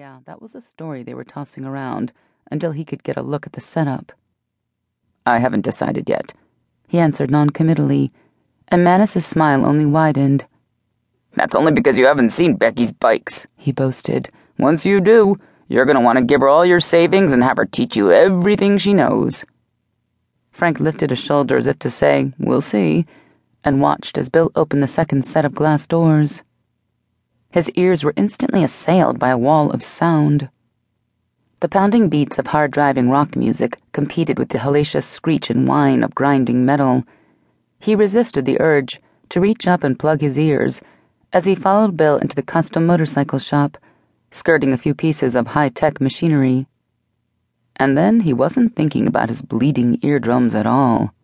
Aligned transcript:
Yeah, 0.00 0.20
that 0.24 0.40
was 0.40 0.54
a 0.54 0.62
story 0.62 1.02
they 1.02 1.12
were 1.12 1.24
tossing 1.24 1.66
around 1.66 2.14
until 2.50 2.72
he 2.72 2.86
could 2.86 3.02
get 3.02 3.18
a 3.18 3.22
look 3.22 3.46
at 3.46 3.52
the 3.52 3.60
setup. 3.60 4.12
I 5.26 5.36
haven't 5.40 5.60
decided 5.60 6.08
yet, 6.08 6.32
he 6.88 6.98
answered 6.98 7.30
noncommittally, 7.30 8.10
and 8.68 8.82
Mannis's 8.82 9.26
smile 9.26 9.66
only 9.66 9.84
widened. 9.84 10.46
That's 11.34 11.54
only 11.54 11.72
because 11.72 11.98
you 11.98 12.06
haven't 12.06 12.30
seen 12.30 12.56
Becky's 12.56 12.94
bikes, 12.94 13.46
he 13.58 13.72
boasted. 13.72 14.30
Once 14.58 14.86
you 14.86 15.02
do, 15.02 15.38
you're 15.68 15.84
gonna 15.84 16.00
want 16.00 16.18
to 16.18 16.24
give 16.24 16.40
her 16.40 16.48
all 16.48 16.64
your 16.64 16.80
savings 16.80 17.30
and 17.30 17.44
have 17.44 17.58
her 17.58 17.66
teach 17.66 17.94
you 17.94 18.10
everything 18.10 18.78
she 18.78 18.94
knows. 18.94 19.44
Frank 20.50 20.80
lifted 20.80 21.12
a 21.12 21.14
shoulder 21.14 21.58
as 21.58 21.66
if 21.66 21.78
to 21.80 21.90
say, 21.90 22.32
We'll 22.38 22.62
see, 22.62 23.04
and 23.62 23.82
watched 23.82 24.16
as 24.16 24.30
Bill 24.30 24.50
opened 24.54 24.82
the 24.82 24.88
second 24.88 25.26
set 25.26 25.44
of 25.44 25.54
glass 25.54 25.86
doors. 25.86 26.42
His 27.52 27.68
ears 27.70 28.04
were 28.04 28.14
instantly 28.16 28.62
assailed 28.62 29.18
by 29.18 29.30
a 29.30 29.38
wall 29.38 29.70
of 29.72 29.82
sound. 29.82 30.50
The 31.58 31.68
pounding 31.68 32.08
beats 32.08 32.38
of 32.38 32.46
hard 32.46 32.70
driving 32.70 33.10
rock 33.10 33.34
music 33.34 33.78
competed 33.92 34.38
with 34.38 34.50
the 34.50 34.58
hellacious 34.58 35.04
screech 35.04 35.50
and 35.50 35.66
whine 35.66 36.04
of 36.04 36.14
grinding 36.14 36.64
metal. 36.64 37.04
He 37.80 37.96
resisted 37.96 38.44
the 38.44 38.60
urge 38.60 39.00
to 39.30 39.40
reach 39.40 39.66
up 39.66 39.82
and 39.82 39.98
plug 39.98 40.20
his 40.20 40.38
ears 40.38 40.80
as 41.32 41.44
he 41.44 41.54
followed 41.54 41.96
Bill 41.96 42.18
into 42.18 42.36
the 42.36 42.42
custom 42.42 42.86
motorcycle 42.86 43.38
shop, 43.38 43.76
skirting 44.30 44.72
a 44.72 44.76
few 44.76 44.94
pieces 44.94 45.34
of 45.34 45.48
high 45.48 45.68
tech 45.70 46.00
machinery. 46.00 46.66
And 47.76 47.96
then 47.96 48.20
he 48.20 48.32
wasn't 48.32 48.76
thinking 48.76 49.06
about 49.06 49.28
his 49.28 49.42
bleeding 49.42 49.98
eardrums 50.02 50.54
at 50.54 50.66
all, 50.66 51.14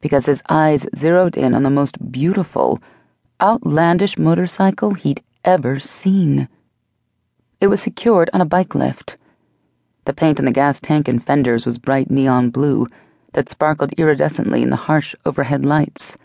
because 0.00 0.26
his 0.26 0.42
eyes 0.48 0.86
zeroed 0.96 1.36
in 1.36 1.54
on 1.54 1.62
the 1.62 1.70
most 1.70 2.10
beautiful, 2.10 2.80
outlandish 3.40 4.18
motorcycle 4.18 4.94
he'd 4.94 5.22
ever 5.44 5.78
seen. 5.78 6.48
It 7.60 7.68
was 7.68 7.80
secured 7.82 8.30
on 8.32 8.40
a 8.40 8.46
bike 8.46 8.74
lift 8.74 9.16
the 10.10 10.14
paint 10.14 10.40
on 10.40 10.44
the 10.46 10.50
gas 10.50 10.80
tank 10.80 11.06
and 11.06 11.24
fenders 11.24 11.64
was 11.64 11.78
bright 11.78 12.10
neon 12.10 12.50
blue 12.50 12.86
that 13.32 13.48
sparkled 13.48 13.92
iridescently 13.96 14.60
in 14.60 14.70
the 14.70 14.76
harsh 14.76 15.14
overhead 15.24 15.64
lights. 15.64 16.16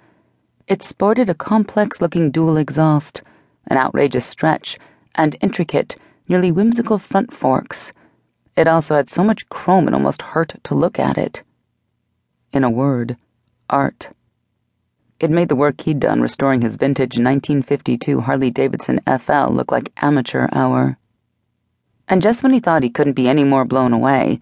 It 0.67 0.81
sported 0.81 1.29
a 1.29 1.35
complex 1.35 2.01
looking 2.01 2.31
dual 2.31 2.57
exhaust, 2.57 3.21
an 3.67 3.77
outrageous 3.77 4.25
stretch, 4.25 4.79
and 5.13 5.35
intricate, 5.39 5.97
nearly 6.27 6.51
whimsical 6.51 6.97
front 6.97 7.31
forks. 7.31 7.93
It 8.57 8.67
also 8.67 8.95
had 8.95 9.07
so 9.07 9.23
much 9.23 9.47
chrome 9.49 9.87
it 9.87 9.93
almost 9.93 10.23
hurt 10.23 10.55
to 10.63 10.73
look 10.73 10.97
at 10.97 11.19
it. 11.19 11.43
In 12.51 12.63
a 12.63 12.71
word, 12.71 13.17
art. 13.69 14.09
It 15.19 15.31
made 15.31 15.47
the 15.47 15.55
work 15.55 15.81
he'd 15.81 16.01
done 16.01 16.21
restoring 16.21 16.61
his 16.61 16.75
vintage 16.75 17.17
1952 17.17 18.21
Harley 18.21 18.51
Davidson 18.51 18.99
FL 19.07 19.47
look 19.49 19.71
like 19.71 19.93
amateur 20.01 20.49
hour. 20.51 20.97
And 22.07 22.21
just 22.21 22.43
when 22.43 22.51
he 22.51 22.59
thought 22.59 22.83
he 22.83 22.89
couldn't 22.89 23.13
be 23.13 23.29
any 23.29 23.45
more 23.45 23.63
blown 23.63 23.93
away, 23.93 24.41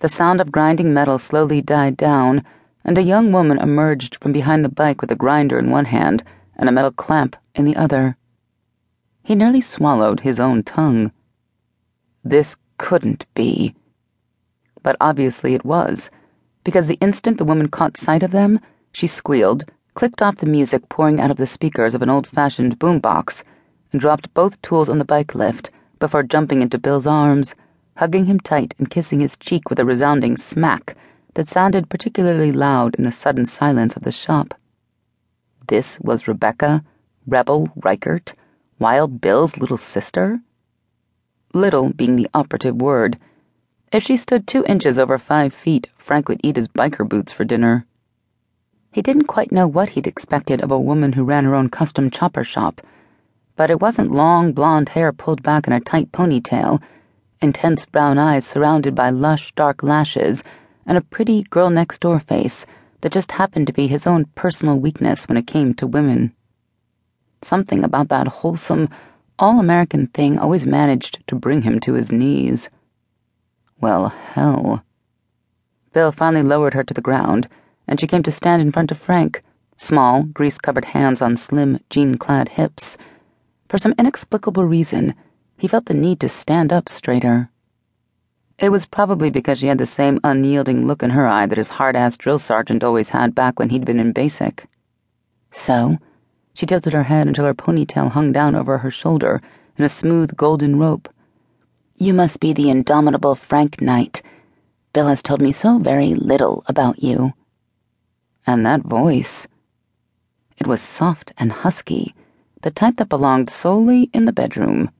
the 0.00 0.08
sound 0.08 0.40
of 0.40 0.52
grinding 0.52 0.92
metal 0.92 1.18
slowly 1.18 1.62
died 1.62 1.96
down, 1.96 2.44
and 2.84 2.98
a 2.98 3.02
young 3.02 3.32
woman 3.32 3.58
emerged 3.58 4.16
from 4.16 4.32
behind 4.32 4.64
the 4.64 4.68
bike 4.68 5.00
with 5.00 5.10
a 5.10 5.16
grinder 5.16 5.58
in 5.58 5.70
one 5.70 5.86
hand 5.86 6.22
and 6.56 6.68
a 6.68 6.72
metal 6.72 6.92
clamp 6.92 7.36
in 7.54 7.64
the 7.64 7.76
other. 7.76 8.16
He 9.24 9.34
nearly 9.34 9.60
swallowed 9.60 10.20
his 10.20 10.38
own 10.38 10.62
tongue. 10.62 11.12
This 12.22 12.56
couldn't 12.76 13.26
be. 13.34 13.74
But 14.82 14.96
obviously 15.00 15.54
it 15.54 15.64
was, 15.64 16.10
because 16.62 16.86
the 16.86 16.98
instant 17.00 17.38
the 17.38 17.44
woman 17.44 17.68
caught 17.68 17.96
sight 17.96 18.22
of 18.22 18.30
them, 18.30 18.60
she 18.92 19.06
squealed, 19.06 19.64
clicked 19.94 20.22
off 20.22 20.36
the 20.36 20.46
music 20.46 20.88
pouring 20.88 21.20
out 21.20 21.30
of 21.30 21.36
the 21.36 21.46
speakers 21.46 21.94
of 21.94 22.02
an 22.02 22.10
old 22.10 22.26
fashioned 22.26 22.78
boombox, 22.78 23.42
and 23.92 24.00
dropped 24.00 24.32
both 24.34 24.60
tools 24.62 24.88
on 24.88 24.98
the 24.98 25.04
bike 25.04 25.34
lift 25.34 25.70
before 25.98 26.22
jumping 26.22 26.62
into 26.62 26.78
Bill's 26.78 27.06
arms, 27.06 27.54
hugging 27.96 28.26
him 28.26 28.40
tight 28.40 28.74
and 28.78 28.90
kissing 28.90 29.20
his 29.20 29.36
cheek 29.36 29.68
with 29.68 29.78
a 29.78 29.84
resounding 29.84 30.36
smack 30.36 30.96
that 31.34 31.48
sounded 31.48 31.90
particularly 31.90 32.52
loud 32.52 32.94
in 32.94 33.04
the 33.04 33.10
sudden 33.10 33.46
silence 33.46 33.96
of 33.96 34.02
the 34.02 34.12
shop. 34.12 34.54
This 35.68 36.00
was 36.00 36.26
Rebecca, 36.26 36.84
Rebel 37.26 37.70
Reichert, 37.76 38.34
Wild 38.78 39.20
Bill's 39.20 39.58
little 39.58 39.76
sister? 39.76 40.40
Little 41.52 41.92
being 41.92 42.16
the 42.16 42.30
operative 42.32 42.76
word. 42.76 43.18
If 43.92 44.02
she 44.02 44.16
stood 44.16 44.46
two 44.46 44.64
inches 44.66 44.98
over 44.98 45.18
five 45.18 45.52
feet, 45.52 45.88
Frank 45.96 46.28
would 46.28 46.40
eat 46.42 46.56
his 46.56 46.68
biker 46.68 47.08
boots 47.08 47.32
for 47.32 47.44
dinner. 47.44 47.86
He 48.92 49.02
didn't 49.02 49.24
quite 49.24 49.52
know 49.52 49.66
what 49.66 49.90
he'd 49.90 50.06
expected 50.06 50.60
of 50.60 50.70
a 50.70 50.80
woman 50.80 51.12
who 51.12 51.24
ran 51.24 51.44
her 51.44 51.54
own 51.54 51.68
custom 51.68 52.10
chopper 52.10 52.44
shop 52.44 52.80
but 53.60 53.70
it 53.70 53.78
wasn't 53.78 54.10
long 54.10 54.52
blonde 54.52 54.88
hair 54.88 55.12
pulled 55.12 55.42
back 55.42 55.66
in 55.66 55.72
a 55.74 55.80
tight 55.80 56.10
ponytail, 56.12 56.80
intense 57.42 57.84
brown 57.84 58.16
eyes 58.16 58.46
surrounded 58.46 58.94
by 58.94 59.10
lush 59.10 59.52
dark 59.52 59.82
lashes, 59.82 60.42
and 60.86 60.96
a 60.96 61.02
pretty 61.02 61.42
girl 61.42 61.68
next 61.68 61.98
door 62.00 62.18
face 62.18 62.64
that 63.02 63.12
just 63.12 63.32
happened 63.32 63.66
to 63.66 63.72
be 63.74 63.86
his 63.86 64.06
own 64.06 64.24
personal 64.34 64.80
weakness 64.80 65.28
when 65.28 65.36
it 65.36 65.46
came 65.46 65.74
to 65.74 65.86
women. 65.86 66.32
Something 67.42 67.84
about 67.84 68.08
that 68.08 68.28
wholesome, 68.28 68.88
all 69.38 69.60
American 69.60 70.06
thing 70.06 70.38
always 70.38 70.64
managed 70.64 71.22
to 71.26 71.34
bring 71.34 71.60
him 71.60 71.80
to 71.80 71.92
his 71.92 72.10
knees. 72.10 72.70
Well, 73.78 74.08
hell. 74.08 74.82
Bill 75.92 76.12
finally 76.12 76.42
lowered 76.42 76.72
her 76.72 76.84
to 76.84 76.94
the 76.94 77.02
ground, 77.02 77.46
and 77.90 78.00
she 78.00 78.06
came 78.06 78.22
to 78.22 78.32
stand 78.32 78.62
in 78.62 78.72
front 78.72 78.90
of 78.90 78.96
Frank, 78.96 79.42
small, 79.76 80.22
grease 80.22 80.56
covered 80.56 80.86
hands 80.86 81.20
on 81.20 81.36
slim, 81.36 81.78
jean 81.90 82.16
clad 82.16 82.48
hips 82.48 82.96
for 83.70 83.78
some 83.78 83.94
inexplicable 84.00 84.64
reason, 84.64 85.14
he 85.56 85.68
felt 85.68 85.86
the 85.86 85.94
need 85.94 86.18
to 86.18 86.28
stand 86.28 86.72
up 86.72 86.88
straighter. 86.88 87.50
It 88.58 88.70
was 88.70 88.84
probably 88.84 89.30
because 89.30 89.60
she 89.60 89.68
had 89.68 89.78
the 89.78 89.86
same 89.86 90.18
unyielding 90.24 90.88
look 90.88 91.04
in 91.04 91.10
her 91.10 91.28
eye 91.28 91.46
that 91.46 91.56
his 91.56 91.68
hard 91.68 91.94
ass 91.94 92.16
drill 92.16 92.40
sergeant 92.40 92.82
always 92.82 93.10
had 93.10 93.32
back 93.32 93.60
when 93.60 93.70
he'd 93.70 93.84
been 93.84 94.00
in 94.00 94.10
basic. 94.10 94.66
So, 95.52 95.98
she 96.52 96.66
tilted 96.66 96.92
her 96.92 97.04
head 97.04 97.28
until 97.28 97.44
her 97.44 97.54
ponytail 97.54 98.10
hung 98.10 98.32
down 98.32 98.56
over 98.56 98.78
her 98.78 98.90
shoulder 98.90 99.40
in 99.78 99.84
a 99.84 99.88
smooth 99.88 100.36
golden 100.36 100.76
rope. 100.76 101.08
You 101.96 102.12
must 102.12 102.40
be 102.40 102.52
the 102.52 102.70
indomitable 102.70 103.36
Frank 103.36 103.80
Knight. 103.80 104.20
Bill 104.92 105.06
has 105.06 105.22
told 105.22 105.40
me 105.40 105.52
so 105.52 105.78
very 105.78 106.14
little 106.14 106.64
about 106.66 107.04
you. 107.04 107.34
And 108.46 108.64
that 108.66 108.82
voice. 108.82 109.46
It 110.58 110.66
was 110.66 110.80
soft 110.80 111.32
and 111.38 111.52
husky 111.52 112.14
the 112.62 112.70
type 112.70 112.96
that 112.96 113.08
belonged 113.08 113.48
solely 113.48 114.10
in 114.12 114.26
the 114.26 114.32
bedroom. 114.32 114.90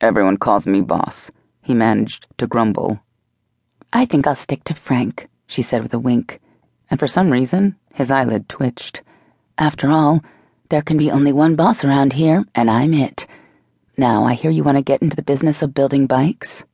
Everyone 0.00 0.36
calls 0.36 0.66
me 0.66 0.80
boss, 0.80 1.30
he 1.62 1.74
managed 1.74 2.26
to 2.38 2.46
grumble. 2.46 3.00
I 3.92 4.04
think 4.04 4.26
I'll 4.26 4.34
stick 4.34 4.64
to 4.64 4.74
Frank, 4.74 5.28
she 5.46 5.62
said 5.62 5.82
with 5.82 5.94
a 5.94 5.98
wink, 5.98 6.40
and 6.90 6.98
for 6.98 7.06
some 7.06 7.30
reason, 7.30 7.76
his 7.94 8.10
eyelid 8.10 8.48
twitched. 8.48 9.02
After 9.56 9.88
all, 9.90 10.22
there 10.68 10.82
can 10.82 10.96
be 10.96 11.10
only 11.10 11.32
one 11.32 11.56
boss 11.56 11.84
around 11.84 12.12
here, 12.12 12.44
and 12.54 12.70
I'm 12.70 12.92
it. 12.92 13.26
Now, 13.96 14.24
I 14.24 14.34
hear 14.34 14.50
you 14.50 14.64
want 14.64 14.78
to 14.78 14.82
get 14.82 15.02
into 15.02 15.16
the 15.16 15.22
business 15.22 15.62
of 15.62 15.74
building 15.74 16.06
bikes? 16.06 16.64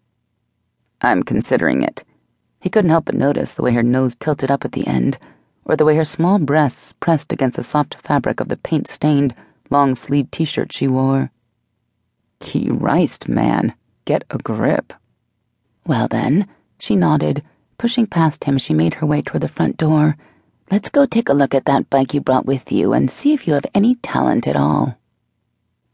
I'm 1.01 1.23
considering 1.23 1.83
it. 1.83 2.05
He 2.61 2.71
couldn't 2.71 2.91
help 2.91 3.05
but 3.07 3.15
notice 3.15 3.55
the 3.55 3.63
way 3.63 3.73
her 3.73 3.83
nose 3.83 4.15
tilted 4.15 4.51
up 4.51 4.65
at 4.65 4.73
the 4.73 4.87
end, 4.87 5.19
or 5.65 5.77
the 5.77 5.85
way 5.85 5.97
her 5.97 6.05
small 6.05 6.39
breasts 6.39 6.93
pressed 7.01 7.33
against 7.33 7.57
the 7.57 7.63
soft 7.63 7.95
fabric 7.95 8.41
of 8.41 8.49
the 8.49 8.57
paint 8.57 8.87
stained, 8.87 9.35
long 9.71 9.95
sleeved 9.95 10.31
t 10.31 10.45
shirt 10.45 10.73
she 10.73 10.87
wore. 10.87 11.31
Key 12.41 12.69
riced, 12.71 13.29
man. 13.29 13.75
Get 14.05 14.25
a 14.31 14.39
grip. 14.39 14.93
Well, 15.87 16.09
then, 16.09 16.47
she 16.79 16.97
nodded, 16.97 17.43
pushing 17.79 18.07
past 18.07 18.45
him 18.45 18.57
as 18.57 18.63
she 18.63 18.75
made 18.75 18.95
her 18.95 19.07
way 19.07 19.23
toward 19.23 19.43
the 19.43 19.49
front 19.49 19.77
door. 19.77 20.17
Let's 20.71 20.91
go 20.91 21.07
take 21.07 21.29
a 21.29 21.35
look 21.35 21.55
at 21.55 21.65
that 21.65 21.89
bike 21.89 22.13
you 22.13 22.21
brought 22.21 22.47
with 22.47 22.71
you 22.71 22.93
and 22.93 23.11
see 23.11 23.33
if 23.33 23.47
you 23.47 23.55
have 23.55 23.67
any 23.75 23.95
talent 23.97 24.47
at 24.47 24.57
all. 24.57 24.99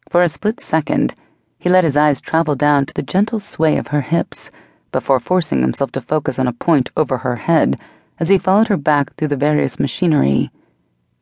For 0.09 0.23
a 0.23 0.29
split 0.29 0.61
second, 0.61 1.15
he 1.59 1.69
let 1.69 1.85
his 1.85 1.97
eyes 1.97 2.21
travel 2.21 2.57
down 2.57 2.87
to 2.87 2.95
the 2.95 3.03
gentle 3.03 3.39
sway 3.39 3.77
of 3.77 3.89
her 3.89 4.01
hips 4.01 4.51
before 4.91 5.21
forcing 5.21 5.61
himself 5.61 5.93
to 5.93 6.01
focus 6.01 6.39
on 6.39 6.49
a 6.49 6.53
point 6.53 6.91
over 6.97 7.19
her 7.19 7.37
head 7.37 7.77
as 8.21 8.29
he 8.29 8.39
followed 8.39 8.69
her 8.69 8.77
back 8.77 9.15
through 9.17 9.29
the 9.29 9.37
various 9.37 9.81
machinery. 9.81 10.51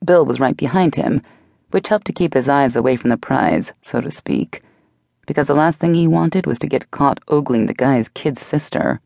Bill 0.05 0.27
was 0.27 0.41
right 0.41 0.57
behind 0.57 0.97
him 0.97 1.23
which 1.71 1.89
helped 1.89 2.07
to 2.07 2.13
keep 2.13 2.35
his 2.35 2.49
eyes 2.49 2.77
away 2.77 2.97
from 2.97 3.11
the 3.11 3.17
prize, 3.17 3.73
so 3.81 4.01
to 4.01 4.11
speak, 4.11 4.63
because 5.27 5.47
the 5.47 5.55
last 5.55 5.79
thing 5.79 5.95
he 5.95 6.09
wanted 6.09 6.47
was 6.47 6.59
to 6.59 6.67
get 6.67 6.91
caught 6.91 7.21
ogling 7.29 7.67
the 7.67 7.75
guy's 7.75 8.09
kid 8.09 8.39
sister. 8.39 9.01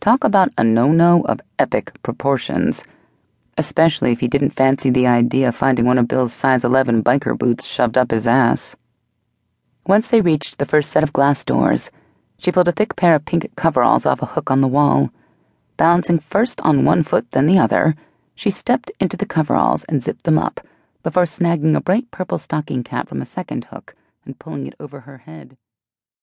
Talk 0.00 0.22
about 0.22 0.52
a 0.56 0.62
no 0.62 0.92
no 0.92 1.22
of 1.22 1.40
epic 1.58 2.00
proportions, 2.02 2.84
especially 3.56 4.12
if 4.12 4.20
he 4.20 4.28
didn't 4.28 4.50
fancy 4.50 4.90
the 4.90 5.08
idea 5.08 5.48
of 5.48 5.56
finding 5.56 5.84
one 5.84 5.98
of 5.98 6.06
Bill's 6.06 6.32
size 6.32 6.64
11 6.64 7.02
biker 7.02 7.36
boots 7.36 7.66
shoved 7.66 7.98
up 7.98 8.12
his 8.12 8.28
ass. 8.28 8.76
Once 9.84 10.08
they 10.08 10.20
reached 10.20 10.58
the 10.58 10.66
first 10.66 10.90
set 10.90 11.02
of 11.02 11.12
glass 11.12 11.44
doors, 11.44 11.90
she 12.38 12.52
pulled 12.52 12.68
a 12.68 12.72
thick 12.72 12.94
pair 12.94 13.16
of 13.16 13.24
pink 13.24 13.50
coveralls 13.56 14.06
off 14.06 14.22
a 14.22 14.26
hook 14.26 14.50
on 14.50 14.60
the 14.60 14.68
wall. 14.68 15.10
Balancing 15.78 16.18
first 16.18 16.60
on 16.62 16.84
one 16.84 17.04
foot, 17.04 17.30
then 17.30 17.46
the 17.46 17.58
other, 17.58 17.94
she 18.34 18.50
stepped 18.50 18.90
into 18.98 19.16
the 19.16 19.24
coveralls 19.24 19.84
and 19.84 20.02
zipped 20.02 20.24
them 20.24 20.36
up 20.36 20.60
before 21.04 21.22
snagging 21.22 21.76
a 21.76 21.80
bright 21.80 22.10
purple 22.10 22.36
stocking 22.36 22.82
cap 22.82 23.08
from 23.08 23.22
a 23.22 23.24
second 23.24 23.66
hook 23.66 23.94
and 24.26 24.38
pulling 24.40 24.66
it 24.66 24.74
over 24.80 25.00
her 25.00 25.18
head. 25.18 25.56